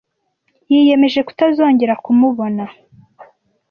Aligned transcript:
Yiyemeje 0.71 1.19
kutazongera 1.27 1.93
kumubona. 2.03 2.63